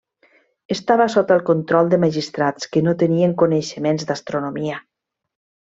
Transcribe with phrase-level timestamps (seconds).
[0.75, 4.85] Estava sota el control de magistrats que no tenien coneixements d'astronomia.